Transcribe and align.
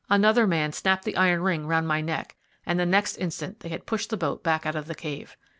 Another 0.09 0.47
man 0.47 0.73
snapped 0.73 1.03
the 1.05 1.15
iron 1.15 1.43
ring 1.43 1.67
round 1.67 1.87
my 1.87 2.01
neck, 2.01 2.35
and 2.65 2.79
the 2.79 2.87
next 2.87 3.17
instant 3.17 3.59
they 3.59 3.69
had 3.69 3.85
pushed 3.85 4.09
the 4.09 4.17
boat 4.17 4.41
back 4.41 4.65
out 4.65 4.73
of 4.75 4.87
the 4.87 4.95
cave. 4.95 5.37